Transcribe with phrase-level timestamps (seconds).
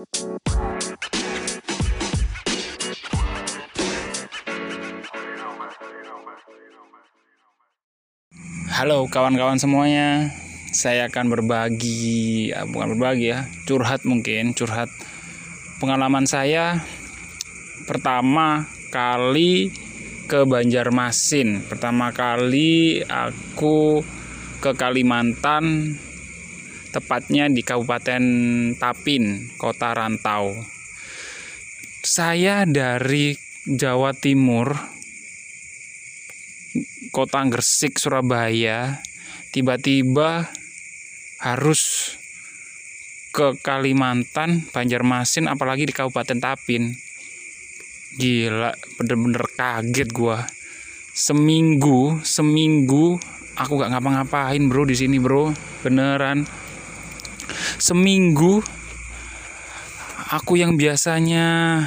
[0.00, 0.08] Halo
[9.12, 10.32] kawan-kawan semuanya,
[10.72, 14.88] saya akan berbagi, ya, bukan berbagi ya, curhat mungkin, curhat
[15.84, 16.80] pengalaman saya
[17.84, 19.68] pertama kali
[20.24, 21.68] ke Banjarmasin.
[21.68, 24.00] Pertama kali aku
[24.64, 25.92] ke Kalimantan,
[26.90, 28.24] tepatnya di Kabupaten
[28.76, 30.52] Tapin, Kota Rantau.
[32.02, 34.72] Saya dari Jawa Timur,
[37.10, 39.02] kota Gresik Surabaya
[39.50, 40.46] tiba-tiba
[41.42, 42.14] harus
[43.30, 46.90] ke Kalimantan Banjarmasin apalagi di Kabupaten Tapin.
[48.18, 50.42] Gila bener-bener kaget gua.
[51.14, 53.18] Seminggu seminggu
[53.54, 55.54] aku gak ngapa-ngapain bro di sini bro.
[55.82, 56.42] Beneran
[57.90, 58.62] seminggu
[60.30, 61.82] aku yang biasanya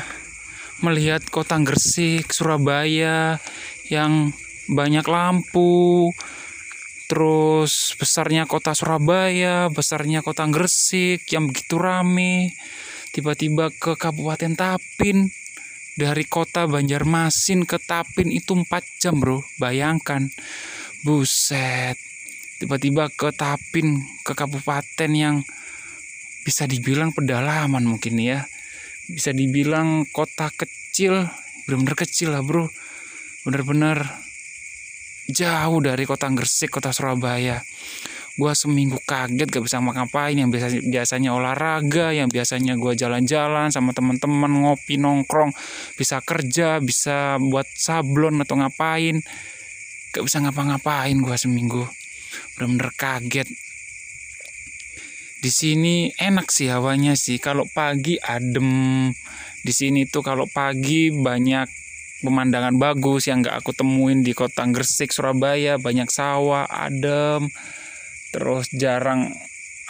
[0.83, 3.39] melihat kota Gresik Surabaya
[3.87, 4.35] yang
[4.67, 6.11] banyak lampu
[7.07, 12.51] terus besarnya kota Surabaya besarnya kota Gresik yang begitu rame
[13.15, 15.31] tiba-tiba ke Kabupaten Tapin
[15.95, 18.65] dari kota Banjarmasin ke Tapin itu 4
[18.97, 19.45] jam bro.
[19.61, 20.25] Bayangkan.
[21.05, 21.93] Buset.
[22.57, 25.45] Tiba-tiba ke Tapin ke kabupaten yang
[26.43, 28.43] bisa dibilang pedalaman mungkin ya
[29.07, 31.27] bisa dibilang kota kecil
[31.67, 32.67] bener-bener kecil lah bro
[33.43, 34.03] bener-bener
[35.31, 37.63] jauh dari kota Gresik, kota Surabaya.
[38.33, 43.93] Gua seminggu kaget gak bisa ngapain yang biasa biasanya olahraga, yang biasanya gua jalan-jalan sama
[43.93, 45.53] teman-teman ngopi nongkrong,
[45.93, 49.21] bisa kerja, bisa buat sablon atau ngapain.
[50.17, 51.85] Gak bisa ngapa-ngapain gua seminggu.
[52.57, 53.47] Bener-bener kaget.
[55.43, 57.35] Di sini enak sih hawanya sih.
[57.35, 59.11] Kalau pagi adem.
[59.59, 61.67] Di sini tuh kalau pagi banyak
[62.23, 65.75] pemandangan bagus yang nggak aku temuin di kota Gresik Surabaya.
[65.75, 67.51] Banyak sawah adem.
[68.31, 69.35] Terus jarang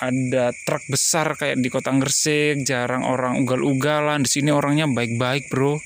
[0.01, 2.65] ada truk besar kayak di kota Gresik.
[2.65, 4.25] Jarang orang ugal-ugalan.
[4.25, 5.77] Di sini orangnya baik-baik bro.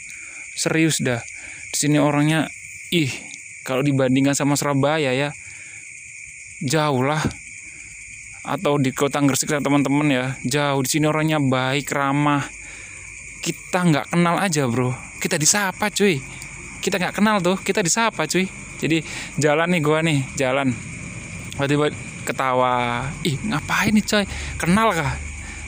[0.56, 1.20] Serius dah.
[1.76, 2.48] Di sini orangnya
[2.96, 3.12] ih
[3.68, 5.36] kalau dibandingkan sama Surabaya ya
[6.64, 7.20] jauh lah
[8.48, 10.80] atau di kota Gresik teman-teman ya jauh.
[10.80, 12.48] Di sini orangnya baik ramah.
[13.44, 14.96] Kita nggak kenal aja bro.
[15.20, 16.24] Kita disapa cuy.
[16.80, 18.48] Kita nggak kenal tuh kita disapa cuy.
[18.80, 19.04] Jadi
[19.36, 20.72] jalan nih gua nih jalan.
[21.60, 21.92] Tiba-tiba
[22.24, 24.24] ketawa ih ngapain nih coy?
[24.56, 25.20] Kenal kah?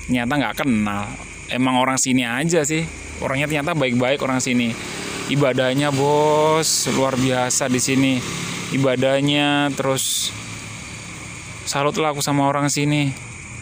[0.08, 1.04] Ternyata nggak kenal.
[1.52, 2.88] Emang orang sini aja sih.
[3.20, 4.72] Orangnya ternyata baik-baik orang sini.
[5.30, 8.14] Ibadahnya bos luar biasa di sini.
[8.74, 10.34] Ibadahnya terus
[11.70, 13.14] salut lah aku sama orang sini.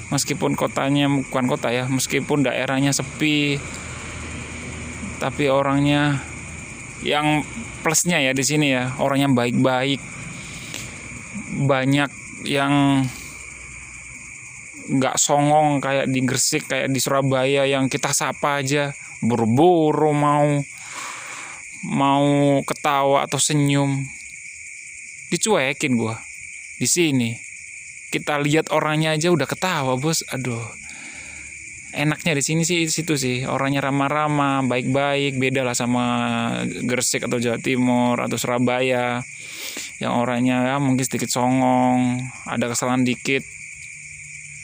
[0.07, 3.59] Meskipun kotanya bukan kota ya meskipun daerahnya sepi
[5.19, 6.23] tapi orangnya
[7.03, 7.43] yang
[7.83, 9.99] plusnya ya di sini ya orang yang baik-baik.
[11.67, 12.07] Banyak
[12.47, 13.03] yang
[14.87, 20.63] nggak songong kayak di Gresik kayak di Surabaya yang kita sapa aja buru-buru mau
[21.91, 23.99] mau ketawa atau senyum.
[25.27, 26.15] Dicuekin gua
[26.79, 27.46] di sini
[28.17, 30.25] kita lihat orangnya aja udah ketawa bos.
[30.33, 30.65] Aduh.
[31.93, 33.45] Enaknya di sini sih situ sih.
[33.45, 36.05] Orangnya ramah-ramah baik-baik beda lah sama
[36.65, 39.21] Gresik atau Jawa Timur atau Surabaya.
[40.01, 43.45] Yang orangnya ya mungkin sedikit songong ada kesalahan dikit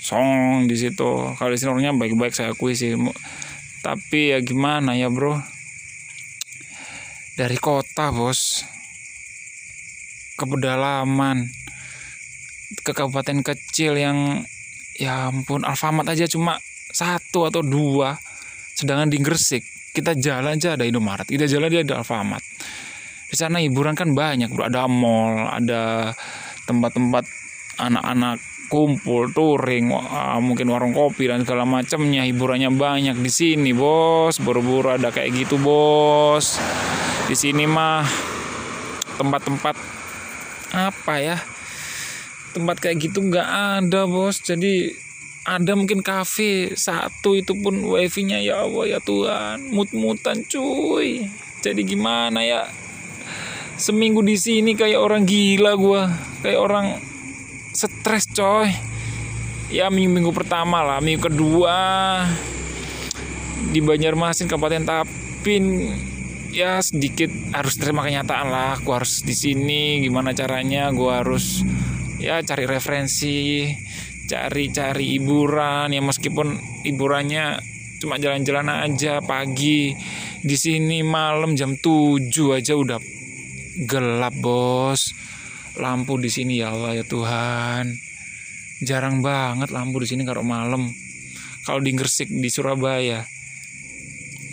[0.02, 1.34] songong di situ.
[1.38, 2.98] Kalau di sini orangnya baik-baik saya akui sih.
[3.86, 5.38] Tapi ya gimana ya bro?
[7.38, 8.66] Dari kota bos.
[10.34, 11.64] Ke pedalaman
[12.82, 14.42] ke kabupaten kecil yang
[14.98, 16.58] ya ampun Alfamart aja cuma
[16.94, 18.18] satu atau dua.
[18.74, 19.62] Sedangkan di Gresik
[19.94, 21.30] kita jalan aja ada Indomaret.
[21.30, 22.42] Kita jalan dia ada Alfamart.
[23.30, 24.66] Di sana hiburan kan banyak bro.
[24.66, 26.14] Ada mall ada
[26.66, 27.26] tempat-tempat
[27.82, 28.38] anak-anak
[28.70, 29.94] kumpul touring
[30.42, 32.26] mungkin warung kopi dan segala macamnya.
[32.26, 34.42] Hiburannya banyak di sini bos.
[34.42, 36.58] Buru-buru ada kayak gitu bos.
[37.30, 38.06] Di sini mah
[39.18, 39.78] tempat-tempat
[40.74, 41.38] apa ya
[42.54, 43.50] tempat kayak gitu nggak
[43.82, 44.40] ada bos.
[44.40, 44.94] Jadi
[45.44, 49.74] ada mungkin kafe satu itu pun wifi-nya ya Allah ya Tuhan.
[49.76, 51.28] Mut-mutan cuy.
[51.60, 52.70] Jadi gimana ya?
[53.76, 56.08] Seminggu di sini kayak orang gila gua.
[56.40, 56.86] Kayak orang
[57.76, 58.72] stres coy.
[59.74, 61.76] Ya minggu minggu pertama lah minggu kedua.
[63.74, 65.92] Di Banjarmasin Kabupaten Tapin.
[66.54, 68.80] Ya sedikit harus terima kenyataan lah.
[68.80, 70.88] Gua harus di sini gimana caranya?
[70.94, 71.66] Gua harus
[72.24, 73.68] ya cari referensi
[74.24, 76.56] cari-cari hiburan ya meskipun
[76.88, 77.60] hiburannya
[78.00, 79.92] cuma jalan-jalan aja pagi
[80.44, 83.00] di sini malam jam 7 aja udah
[83.90, 85.16] gelap bos.
[85.80, 87.90] Lampu di sini ya Allah ya Tuhan.
[88.86, 90.86] Jarang banget lampu di sini kalau malam.
[91.64, 93.24] Kalau di Gresik di Surabaya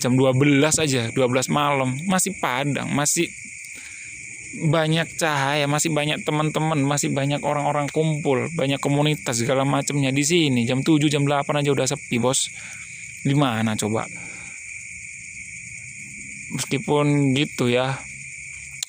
[0.00, 1.92] jam 12 aja 12 malam.
[2.08, 3.28] Masih padang masih
[4.50, 10.66] banyak cahaya, masih banyak teman-teman, masih banyak orang-orang kumpul, banyak komunitas segala macamnya di sini.
[10.66, 12.50] Jam 7, jam 8 aja udah sepi, Bos.
[13.22, 14.10] Di mana coba?
[16.50, 17.94] Meskipun gitu ya.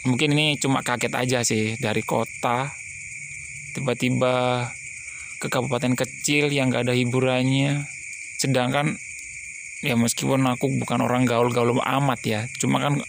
[0.02, 2.74] Mungkin ini cuma kaget aja sih dari kota
[3.78, 4.66] tiba-tiba
[5.38, 7.86] ke kabupaten kecil yang gak ada hiburannya.
[8.42, 8.98] Sedangkan
[9.86, 13.02] ya meskipun aku bukan orang gaul-gaul amat ya, cuma kan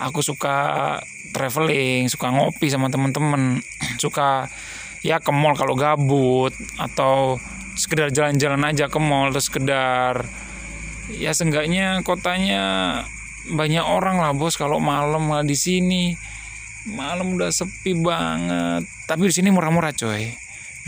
[0.00, 0.98] aku suka
[1.30, 3.60] traveling suka ngopi sama teman-teman
[4.02, 4.48] suka
[5.04, 7.36] ya ke mall kalau gabut atau
[7.78, 10.26] sekedar jalan-jalan aja ke mall atau sekedar
[11.14, 12.64] ya seenggaknya kotanya
[13.48, 14.60] banyak orang lah bos.
[14.60, 16.12] Kalau malam malah di sini
[16.92, 18.84] malam udah sepi banget.
[19.08, 20.28] Tapi di sini murah-murah coy.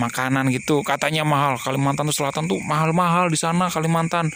[0.01, 1.57] Makanan gitu katanya mahal.
[1.57, 4.29] Kalimantan tuh Selatan tuh mahal-mahal di sana Kalimantan.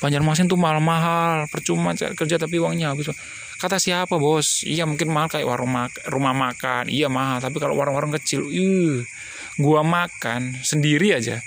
[0.00, 1.48] Banjarmasin tuh mahal-mahal.
[1.52, 3.12] Percuma kerja tapi uangnya habis
[3.58, 4.62] kata siapa bos?
[4.62, 6.86] Iya mungkin mahal kayak warung mak rumah makan.
[6.86, 7.42] Iya mahal.
[7.42, 9.02] Tapi kalau warung-warung kecil uh
[9.58, 11.42] gua makan sendiri aja.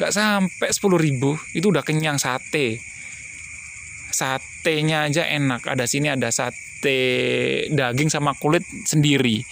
[0.00, 2.80] Gak sampai sepuluh ribu itu udah kenyang sate.
[4.08, 5.68] Satenya aja enak.
[5.68, 9.44] Ada sini ada sate daging sama kulit sendiri.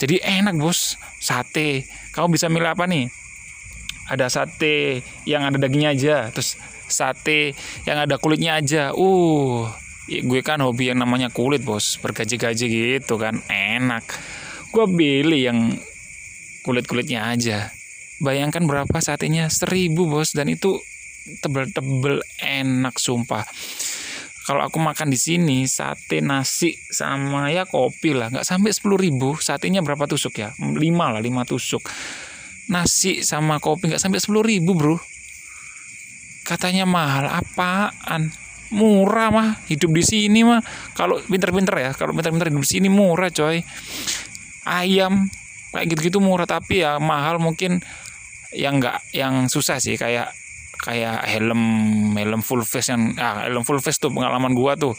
[0.00, 0.96] Jadi enak bos.
[1.20, 1.84] Sate.
[2.16, 3.12] Kamu bisa milih apa nih?
[4.08, 6.56] Ada sate yang ada dagingnya aja terus
[6.90, 7.52] sate
[7.84, 8.96] yang ada kulitnya aja.
[8.96, 9.68] Uh
[10.10, 12.02] gue kan hobi yang namanya kulit bos.
[12.02, 13.38] Bergaji-gaji gitu kan.
[13.46, 14.02] Enak.
[14.74, 15.58] Gue pilih yang
[16.66, 17.70] kulit-kulitnya aja.
[18.18, 20.34] Bayangkan berapa satenya seribu bos.
[20.34, 20.82] Dan itu
[21.38, 23.46] tebel-tebel enak sumpah.
[24.50, 28.34] Kalau aku makan di sini sate nasi sama ya kopi lah.
[28.34, 29.38] Nggak sampai sepuluh ribu.
[29.38, 30.50] Satenya berapa tusuk ya?
[30.58, 31.86] Lima lah lima tusuk.
[32.66, 34.98] Nasi sama kopi nggak sampai sepuluh ribu bro.
[36.42, 37.30] Katanya mahal.
[37.30, 38.34] Apaan
[38.70, 39.48] murah mah.
[39.66, 40.62] Hidup di sini mah.
[40.94, 43.62] Kalau pinter-pinter ya kalau pinter-pinter hidup di sini murah coy.
[44.66, 45.26] Ayam
[45.70, 47.82] kayak gitu-gitu murah tapi ya mahal mungkin.
[48.50, 50.34] Yang enggak yang susah sih kayak
[50.80, 51.62] kayak helm
[52.16, 54.94] helm full face yang ah helm full face tuh pengalaman gua tuh.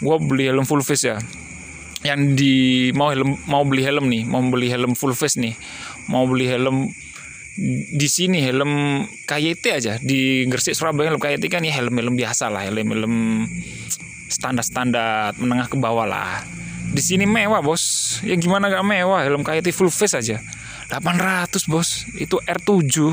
[0.00, 1.16] Gua beli helm full face ya.
[2.00, 2.54] Yang di
[2.96, 5.52] mau helm mau beli helm nih mau beli helm full face nih.
[6.08, 6.88] Mau beli helm
[7.92, 12.64] di sini helm KYT aja di Gresik Surabaya helm KYT kan ya helm-helm biasa lah
[12.64, 13.44] helm-helm
[14.32, 16.40] standar-standar menengah ke bawah lah.
[16.90, 18.16] Di sini mewah bos.
[18.24, 20.40] Ya gimana gak mewah helm KYT full face aja.
[20.88, 22.08] 800 bos.
[22.16, 23.12] Itu R7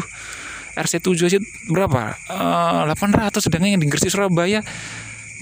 [0.78, 2.16] RC7 aja berapa?
[2.32, 4.62] Uh, 800 sedangkan yang di Gresik Surabaya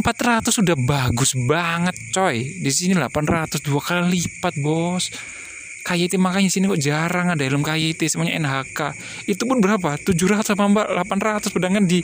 [0.02, 2.42] 400 sudah bagus banget coy.
[2.42, 5.14] Di sini 800 dua kali lipat bos
[5.86, 8.98] KYT makanya sini kok jarang ada helm KYT semuanya NHK
[9.30, 10.02] itu pun berapa?
[10.02, 10.88] 700 apa mbak?
[11.46, 12.02] 800 sedangkan di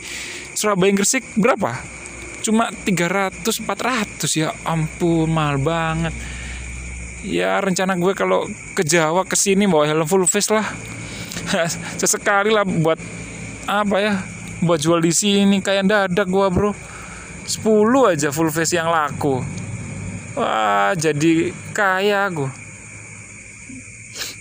[0.53, 1.81] Surabaya Gresik berapa?
[2.45, 6.13] Cuma 300 400 ya ampun mahal banget.
[7.25, 8.45] Ya rencana gue kalau
[8.77, 10.65] ke Jawa ke sini bawa helm full face lah.
[11.97, 13.01] Sesekali lah buat
[13.65, 14.13] apa ya?
[14.61, 16.77] Buat jual di sini kayak dadak gue bro.
[17.49, 17.65] 10
[18.13, 19.41] aja full face yang laku.
[20.38, 22.61] Wah jadi kaya gue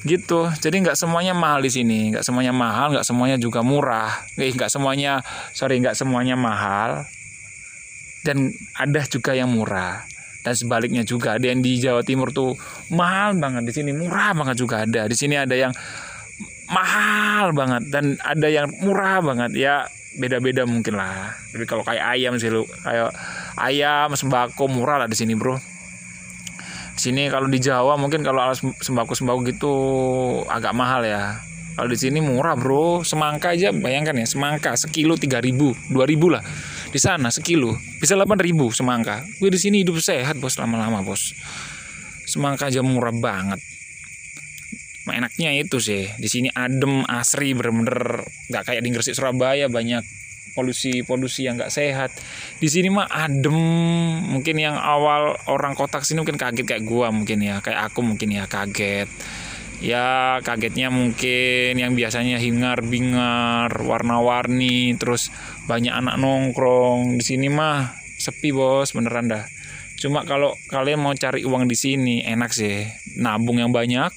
[0.05, 0.49] gitu.
[0.49, 2.15] Jadi nggak semuanya mahal di sini.
[2.15, 4.11] Nggak semuanya mahal nggak semuanya juga murah.
[4.41, 5.21] Eh nggak semuanya
[5.53, 7.05] sorry nggak semuanya mahal.
[8.25, 10.05] Dan ada juga yang murah.
[10.41, 12.57] Dan sebaliknya juga ada yang di Jawa Timur tuh
[12.93, 13.91] mahal banget di sini.
[13.93, 15.05] Murah banget juga ada.
[15.05, 15.73] Di sini ada yang
[16.71, 19.53] mahal banget dan ada yang murah banget.
[19.57, 19.85] Ya
[20.17, 21.37] beda-beda mungkin lah.
[21.53, 23.13] Tapi kalau kayak ayam sih lu kayak
[23.61, 25.80] ayam sembako murah lah di sini bro
[27.01, 29.73] sini kalau di Jawa mungkin kalau alas sembako sembako gitu
[30.45, 31.41] agak mahal ya.
[31.73, 33.01] Kalau di sini murah bro.
[33.01, 35.97] Semangka aja bayangkan ya semangka sekilo 3000 2000
[36.29, 36.45] lah.
[36.93, 39.25] Di sana sekilo bisa 8000 semangka.
[39.41, 41.33] Gue di sini hidup sehat bos lama-lama bos.
[42.29, 43.65] Semangka aja murah banget.
[45.11, 50.20] Enaknya itu sih di sini adem asri bener-bener nggak kayak di Gresik Surabaya banyak
[50.53, 52.11] polusi-polusi yang nggak sehat.
[52.59, 53.57] Di sini mah adem.
[54.31, 58.31] Mungkin yang awal orang kota sini mungkin kaget kayak gua mungkin ya, kayak aku mungkin
[58.31, 59.11] ya kaget.
[59.81, 65.33] Ya kagetnya mungkin yang biasanya hingar-bingar, warna-warni, terus
[65.65, 67.17] banyak anak nongkrong.
[67.17, 69.49] Di sini mah sepi bos, beneran dah.
[70.01, 72.89] Cuma kalau kalian mau cari uang di sini enak sih,
[73.21, 74.13] nabung yang banyak,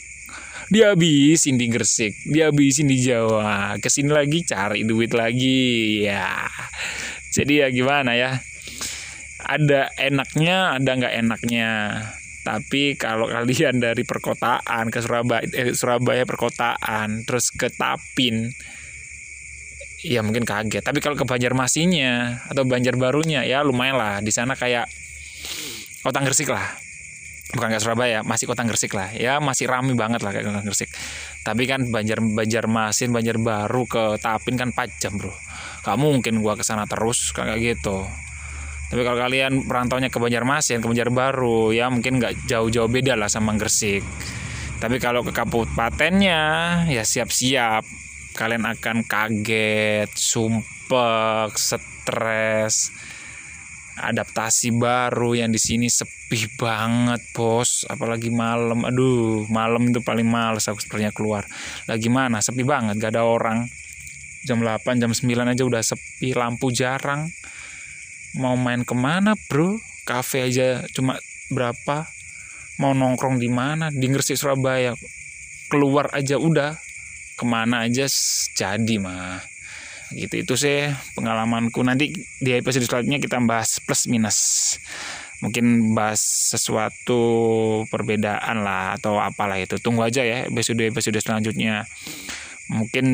[0.70, 3.76] dihabisin di Gresik dihabisin di Jawa.
[3.80, 6.48] Ke sini lagi cari duit lagi ya.
[7.34, 8.38] Jadi ya gimana ya?
[9.44, 11.70] Ada enaknya ada nggak enaknya.
[12.44, 18.52] Tapi kalau kalian dari perkotaan ke Surabaya eh, Surabaya perkotaan terus ke Tapin
[20.04, 20.84] ya mungkin kaget.
[20.84, 24.20] Tapi kalau ke Banjarmasinya atau Banjarbarunya ya lumayan lah.
[24.20, 24.92] Di sana kayak
[26.04, 26.83] kota Gresik lah
[27.52, 29.12] bukan kayak Surabaya masih kota Gresik lah.
[29.12, 30.88] Ya masih rame banget lah kayak kota Gresik.
[31.44, 35.36] Tapi kan Banjar Banjarmasin Banjarbaru ke Tapin kan 4 jam bro.
[35.84, 38.08] Gak mungkin gua ke sana terus kayak gitu.
[38.88, 43.58] Tapi kalau kalian perantaunya ke Banjarmasin ke Banjarbaru ya mungkin nggak jauh-jauh beda lah sama
[43.60, 44.06] Gresik.
[44.80, 46.42] Tapi kalau ke kabupatennya
[46.88, 47.84] ya siap-siap.
[48.34, 52.90] Kalian akan kaget, sumpek, stres,
[54.00, 57.86] adaptasi baru yang di sini sepi banget bos.
[57.86, 58.86] Apalagi malam.
[58.88, 61.46] Aduh malam itu paling males aku sepertinya keluar.
[61.86, 63.66] Lagi mana sepi banget gak ada orang.
[64.44, 65.24] Jam 8 jam 9
[65.54, 67.30] aja udah sepi lampu jarang.
[68.40, 69.78] Mau main ke mana bro?
[70.04, 71.16] Kafe aja cuma
[71.54, 72.10] berapa?
[72.82, 73.94] Mau nongkrong di mana?
[73.94, 74.92] Di Gresik Surabaya.
[75.72, 76.76] Keluar aja udah.
[77.40, 78.06] Ke mana aja
[78.54, 79.53] jadi mah
[80.16, 81.82] gitu itu sih pengalamanku.
[81.82, 84.40] Nanti di episode selanjutnya kita bahas plus minus.
[85.44, 87.20] Mungkin bahas sesuatu
[87.92, 89.76] perbedaan lah atau apalah itu.
[89.82, 91.84] Tunggu aja ya episode episode selanjutnya.
[92.72, 93.06] Mungkin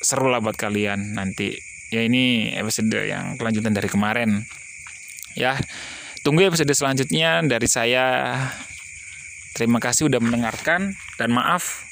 [0.00, 1.58] seru lah buat kalian nanti.
[1.92, 4.48] Ya ini episode yang kelanjutan dari kemarin.
[5.36, 5.60] Ya
[6.24, 8.36] tunggu episode selanjutnya dari saya.
[9.52, 11.82] Terima kasih udah mendengarkan dan maaf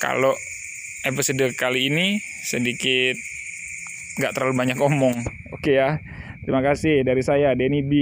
[0.00, 0.32] kalau
[1.04, 3.16] episode kali ini sedikit
[4.20, 5.16] nggak terlalu banyak omong.
[5.56, 5.98] Oke ya.
[6.44, 7.92] Terima kasih dari saya Denny B.